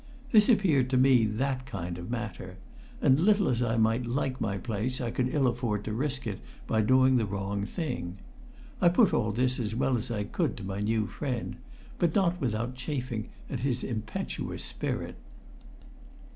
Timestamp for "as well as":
9.59-10.09